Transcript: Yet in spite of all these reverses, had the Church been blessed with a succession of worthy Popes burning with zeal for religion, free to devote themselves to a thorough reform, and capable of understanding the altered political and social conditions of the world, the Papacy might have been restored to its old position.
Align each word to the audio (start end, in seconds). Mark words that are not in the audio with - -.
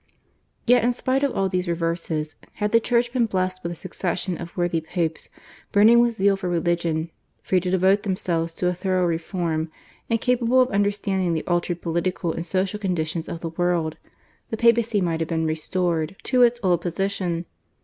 Yet 0.65 0.83
in 0.83 0.93
spite 0.93 1.21
of 1.21 1.33
all 1.37 1.47
these 1.47 1.67
reverses, 1.67 2.35
had 2.53 2.71
the 2.71 2.79
Church 2.79 3.13
been 3.13 3.27
blessed 3.27 3.61
with 3.61 3.71
a 3.71 3.75
succession 3.75 4.35
of 4.35 4.57
worthy 4.57 4.81
Popes 4.81 5.29
burning 5.71 5.99
with 5.99 6.15
zeal 6.15 6.35
for 6.35 6.49
religion, 6.49 7.11
free 7.43 7.59
to 7.59 7.69
devote 7.69 8.01
themselves 8.01 8.51
to 8.55 8.67
a 8.67 8.73
thorough 8.73 9.05
reform, 9.05 9.69
and 10.09 10.19
capable 10.19 10.59
of 10.59 10.71
understanding 10.71 11.35
the 11.35 11.45
altered 11.45 11.83
political 11.83 12.33
and 12.33 12.47
social 12.47 12.79
conditions 12.79 13.29
of 13.29 13.41
the 13.41 13.49
world, 13.49 13.99
the 14.49 14.57
Papacy 14.57 15.01
might 15.01 15.19
have 15.19 15.29
been 15.29 15.45
restored 15.45 16.15
to 16.23 16.41
its 16.41 16.59
old 16.63 16.81
position. 16.81 17.45